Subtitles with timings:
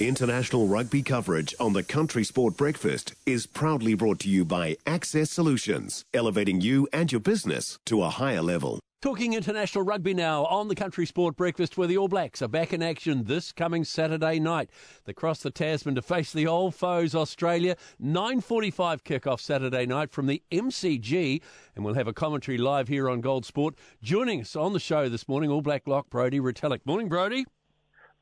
[0.00, 5.30] International rugby coverage on the Country Sport Breakfast is proudly brought to you by Access
[5.30, 8.80] Solutions, elevating you and your business to a higher level.
[9.02, 12.72] Talking international rugby now on the Country Sport Breakfast where the All Blacks are back
[12.72, 14.68] in action this coming Saturday night.
[15.04, 17.76] They cross the Tasman to face the old foes Australia.
[18.02, 21.40] 9.45 kickoff Saturday night from the MCG
[21.76, 23.76] and we'll have a commentary live here on Gold Sport.
[24.02, 26.80] Joining us on the show this morning, All Black Lock Brodie Retallick.
[26.84, 27.44] Morning Brodie.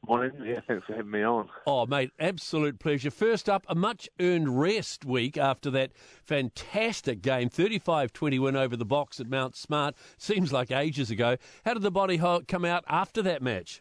[0.07, 0.33] Morning.
[0.45, 1.49] Yeah, thanks for having me on.
[1.65, 3.11] Oh, mate, absolute pleasure.
[3.11, 5.93] First up, a much earned rest week after that
[6.25, 9.95] fantastic game 35 20 win over the Boks at Mount Smart.
[10.19, 11.37] Seems like ages ago.
[11.65, 13.81] How did the body come out after that match?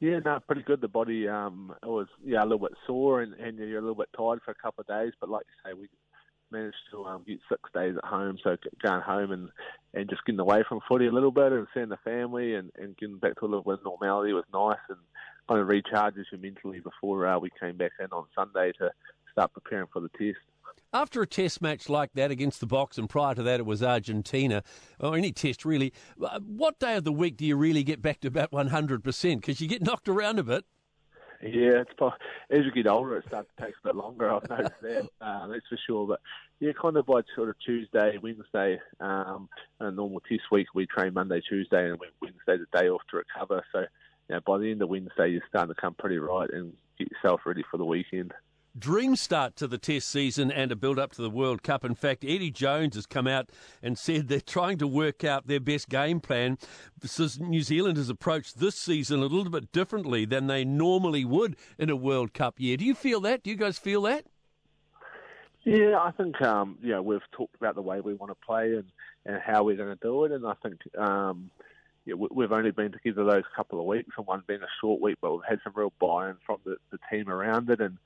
[0.00, 0.80] Yeah, no, pretty good.
[0.80, 3.94] The body um, it was yeah a little bit sore and, and you're a little
[3.94, 5.88] bit tired for a couple of days, but like you say, we
[6.54, 8.38] managed to um, get six days at home.
[8.42, 9.48] So going home and,
[9.92, 12.96] and just getting away from footy a little bit and seeing the family and, and
[12.96, 14.98] getting back to a little bit of normality was nice and
[15.48, 18.90] kind of recharges you mentally before uh, we came back in on Sunday to
[19.32, 20.38] start preparing for the test.
[20.92, 23.82] After a test match like that against the Boks, and prior to that it was
[23.82, 24.62] Argentina,
[25.00, 25.92] or any test really,
[26.22, 29.40] uh, what day of the week do you really get back to about 100%?
[29.40, 30.64] Because you get knocked around a bit.
[31.42, 32.14] Yeah, it's
[32.50, 34.30] as you get older, it starts to take a bit longer.
[34.30, 35.08] I've noticed that.
[35.20, 36.06] Uh, that's for sure.
[36.06, 36.20] But
[36.60, 39.48] yeah, kind of by sort of Tuesday, Wednesday, um,
[39.80, 43.64] a normal test week, we train Monday, Tuesday, and Wednesday the day off to recover.
[43.72, 43.86] So, you
[44.30, 47.42] know, by the end of Wednesday, you're starting to come pretty right and get yourself
[47.44, 48.32] ready for the weekend
[48.78, 51.84] dream start to the Test season and a build up to the World Cup.
[51.84, 53.50] In fact, Eddie Jones has come out
[53.82, 56.58] and said they're trying to work out their best game plan.
[57.02, 61.56] Says New Zealand has approached this season a little bit differently than they normally would
[61.78, 62.76] in a World Cup year.
[62.76, 63.42] Do you feel that?
[63.42, 64.26] Do you guys feel that?
[65.64, 68.74] Yeah, I think um, you know we've talked about the way we want to play
[68.74, 68.84] and,
[69.24, 71.50] and how we're going to do it, and I think um,
[72.04, 75.16] yeah, we've only been together those couple of weeks, and one being a short week,
[75.22, 77.96] but we've had some real buy-in from the, the team around it, and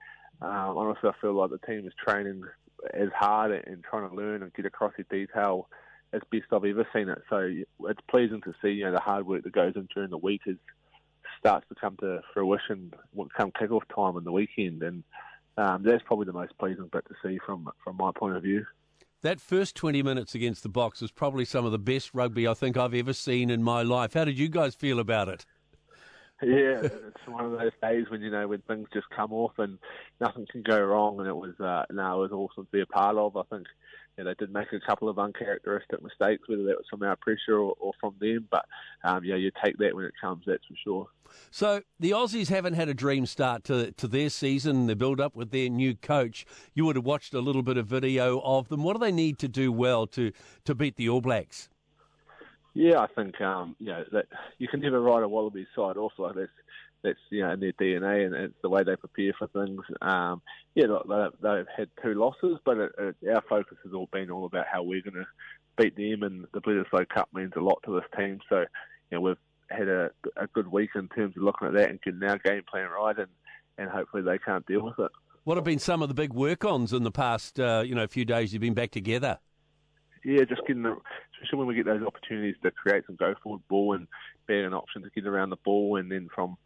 [0.40, 2.42] um, honestly, I feel like the team is training
[2.94, 5.68] as hard and trying to learn and get across the detail
[6.12, 7.22] as best I've ever seen it.
[7.28, 7.50] So
[7.88, 10.42] it's pleasing to see you know the hard work that goes in during the week
[10.46, 10.56] is
[11.38, 12.92] starts to come to fruition
[13.36, 15.04] come kick-off time on the weekend, and
[15.56, 18.64] um, that's probably the most pleasing bit to see from from my point of view.
[19.22, 22.54] That first 20 minutes against the Boks was probably some of the best rugby I
[22.54, 24.14] think I've ever seen in my life.
[24.14, 25.44] How did you guys feel about it?
[26.42, 29.78] Yeah, it's one of those days when you know when things just come off and
[30.20, 32.86] nothing can go wrong, and it was uh, no, it was awesome to be a
[32.86, 33.36] part of.
[33.36, 33.66] I think
[34.18, 37.58] know, they did make a couple of uncharacteristic mistakes, whether that was from our pressure
[37.58, 38.46] or, or from them.
[38.50, 38.66] But
[39.04, 41.06] um, yeah, you take that when it comes, that's for sure.
[41.50, 45.36] So the Aussies haven't had a dream start to to their season, the build up
[45.36, 46.46] with their new coach.
[46.74, 48.82] You would have watched a little bit of video of them.
[48.82, 50.32] What do they need to do well to
[50.64, 51.68] to beat the All Blacks?
[52.78, 54.26] Yeah, I think um, you know that
[54.58, 56.48] you can never write a Wallaby side off like this.
[57.02, 59.80] That's you know in their DNA and it's the way they prepare for things.
[60.00, 60.42] Um,
[60.76, 64.46] yeah, they, they've had two losses, but it, it, our focus has all been all
[64.46, 65.26] about how we're going to
[65.76, 68.38] beat them, and the Bledisloe Cup means a lot to this team.
[68.48, 68.66] So you
[69.10, 69.36] know we've
[69.70, 72.62] had a, a good week in terms of looking at that and getting our game
[72.70, 73.28] plan right, and,
[73.78, 75.10] and hopefully they can't deal with it.
[75.42, 78.24] What have been some of the big work-ons in the past, uh, you know, few
[78.24, 79.40] days you've been back together?
[80.24, 80.96] yeah, just getting the,
[81.38, 84.08] especially when we get those opportunities to create some go forward ball and
[84.46, 86.56] being an option to get around the ball, and then from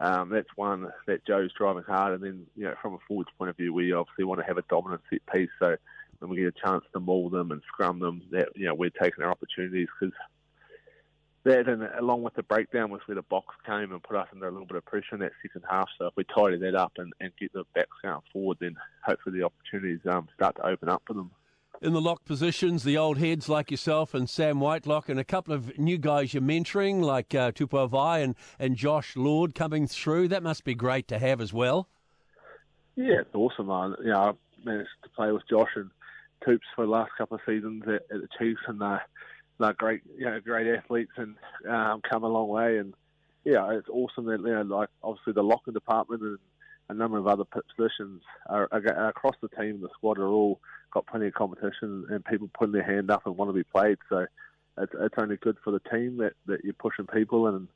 [0.00, 3.50] um, that's one that Joe's driving hard, and then you know from a forwards point
[3.50, 5.50] of view, we obviously want to have a dominant set piece.
[5.58, 5.76] So
[6.18, 8.90] when we get a chance to maul them and scrum them, that you know we're
[8.90, 10.14] taking our opportunities because
[11.44, 14.48] that and along with the breakdown was where the Boks came and put us under
[14.48, 15.88] a little bit of pressure in that second half.
[15.98, 19.38] So if we tidy that up and, and get the backs going forward, then hopefully
[19.38, 21.30] the opportunities um, start to open up for them
[21.82, 25.54] in the lock positions, the old heads like yourself and Sam Whitelock, and a couple
[25.54, 30.28] of new guys you're mentoring like uh, Vaa'i and, and Josh Lord coming through.
[30.28, 31.88] That must be great to have as well.
[32.96, 33.68] Yeah, it's awesome.
[33.68, 33.94] Man.
[34.00, 34.32] You know, I
[34.64, 35.90] managed to play with Josh and
[36.46, 39.06] Toops for the last couple of seasons at, at the Chiefs, and they're,
[39.58, 41.36] they're great, you know, great athletes and
[41.68, 42.78] um, come a long way.
[42.78, 42.94] And
[43.44, 46.38] yeah, it's awesome that you know, like obviously the locking department and
[46.88, 49.80] a number of other positions are, are, across the team.
[49.80, 50.60] The squad are all
[50.92, 53.98] got plenty of competition and people putting their hand up and want to be played.
[54.08, 54.26] So
[54.78, 57.68] it's, it's only good for the team that, that you're pushing people and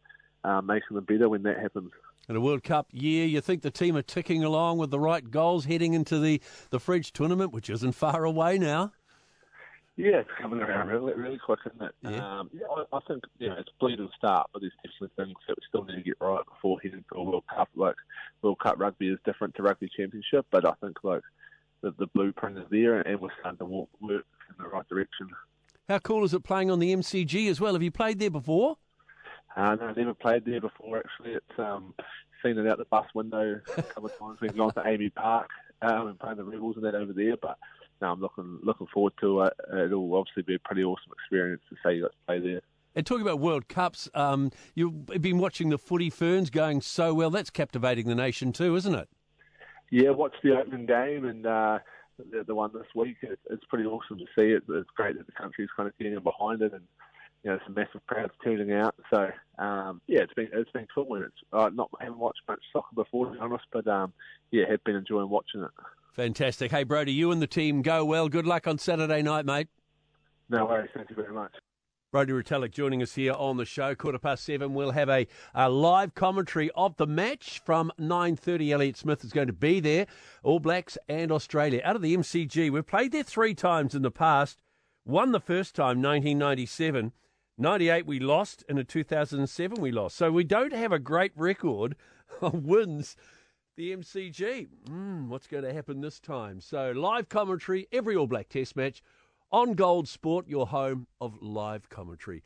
[0.43, 1.91] uh, making them better when that happens.
[2.29, 5.31] In a World Cup year, you think the team are ticking along with the right
[5.31, 6.41] goals heading into the,
[6.71, 8.93] the Fridge tournament, which isn't far away now?
[9.97, 11.95] Yeah, it's coming around really, really quick, isn't it?
[12.03, 12.39] Yeah.
[12.41, 15.39] Um, yeah, I, I think you know, it's a bleeding start, but there's definitely things
[15.47, 17.69] that we still need to get right before heading to a World Cup.
[17.77, 17.95] Like
[18.43, 21.23] World Cup rugby is different to rugby championship, but I think like
[21.81, 25.29] the, the blueprint is there, and we're starting to walk, work in the right direction.
[25.89, 27.75] How cool is it playing on the MCG as well?
[27.75, 28.79] Have you played there before?
[29.55, 30.99] Uh, no, I've never played there before.
[30.99, 31.95] Actually, it's um,
[32.43, 34.41] seen it out the bus window a couple of times.
[34.41, 35.51] We've gone to AAMI Park
[35.83, 37.37] um, and playing the Rebels and that over there.
[37.37, 37.59] But
[38.01, 39.53] no, I'm looking looking forward to it.
[39.73, 42.61] It'll obviously be a pretty awesome experience to got to play there.
[42.97, 47.31] And talking about World Cups, um, you've been watching the footy ferns going so well.
[47.31, 49.09] That's captivating the nation too, isn't it?
[49.91, 51.79] Yeah, watched the opening game and uh,
[52.19, 53.17] the, the one this week.
[53.23, 54.63] It, it's pretty awesome to see it.
[54.69, 56.83] It's great that the country's kind of getting behind it and
[57.45, 58.95] you know, some massive crowds turning out.
[59.13, 61.15] So um, yeah, it's been it's been cool.
[61.15, 64.13] And it's uh, not I haven't watched much soccer before, to be honest, but um,
[64.51, 65.71] yeah, have been enjoying watching it.
[66.15, 66.71] Fantastic.
[66.71, 68.29] Hey, Brodie, you and the team go well.
[68.29, 69.67] Good luck on Saturday night, mate.
[70.49, 70.91] No worries.
[70.95, 71.53] Thank you very much.
[72.13, 73.97] Brodie Retallick joining us here on the show.
[73.97, 78.71] Quarter past seven, we'll have a, a live commentary of the match from 9.30.
[78.71, 80.07] Elliot Smith is going to be there.
[80.45, 81.83] All Blacks and Australia.
[81.85, 84.61] Out of the MCG, we've played there three times in the past.
[85.05, 87.11] Won the first time, 1997.
[87.59, 90.17] 98 we lost, and in 2007 we lost.
[90.17, 91.97] So we don't have a great record
[92.41, 93.17] of wins
[93.77, 94.69] the MCG.
[94.89, 96.61] Mm, what's going to happen this time?
[96.61, 99.03] So live commentary, every All Black Test match
[99.51, 102.43] on Gold Sport, your home of live commentary.